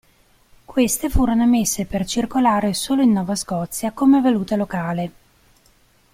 [0.65, 5.11] Queste furono emesse per circolare solo in Nova Scotia come valuta locale.